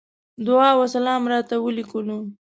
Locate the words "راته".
1.33-1.55